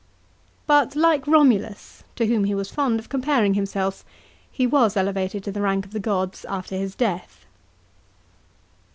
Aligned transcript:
But 0.65 0.95
like 0.95 1.27
Romulus, 1.27 2.03
to 2.15 2.25
whom 2.25 2.45
he 2.45 2.55
was 2.55 2.71
fond 2.71 2.99
of 2.99 3.07
comparing 3.07 3.53
himself, 3.53 4.03
he 4.51 4.65
was 4.65 4.97
elevated 4.97 5.43
to 5.43 5.51
the 5.51 5.61
rank 5.61 5.85
of 5.85 5.91
the 5.91 5.99
gods 5.99 6.43
after 6.45 6.75
his 6.75 6.95
death. 6.95 7.45